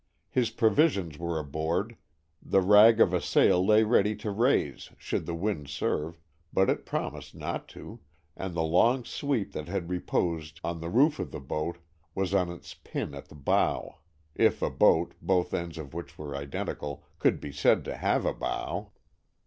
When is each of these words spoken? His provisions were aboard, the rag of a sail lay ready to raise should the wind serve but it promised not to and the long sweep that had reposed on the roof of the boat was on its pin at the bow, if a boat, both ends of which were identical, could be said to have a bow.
His 0.31 0.49
provisions 0.49 1.19
were 1.19 1.37
aboard, 1.37 1.95
the 2.41 2.59
rag 2.63 2.99
of 2.99 3.13
a 3.13 3.21
sail 3.21 3.63
lay 3.63 3.83
ready 3.83 4.15
to 4.15 4.31
raise 4.31 4.89
should 4.97 5.27
the 5.27 5.35
wind 5.35 5.67
serve 5.69 6.19
but 6.51 6.71
it 6.71 6.87
promised 6.87 7.35
not 7.35 7.67
to 7.67 7.99
and 8.35 8.55
the 8.55 8.63
long 8.63 9.05
sweep 9.05 9.51
that 9.51 9.67
had 9.67 9.91
reposed 9.91 10.59
on 10.63 10.81
the 10.81 10.89
roof 10.89 11.19
of 11.19 11.29
the 11.29 11.39
boat 11.39 11.77
was 12.15 12.33
on 12.33 12.49
its 12.49 12.73
pin 12.73 13.13
at 13.13 13.27
the 13.27 13.35
bow, 13.35 13.99
if 14.33 14.63
a 14.63 14.71
boat, 14.71 15.13
both 15.21 15.53
ends 15.53 15.77
of 15.77 15.93
which 15.93 16.17
were 16.17 16.35
identical, 16.35 17.05
could 17.19 17.39
be 17.39 17.51
said 17.51 17.85
to 17.85 17.95
have 17.95 18.25
a 18.25 18.33
bow. 18.33 18.89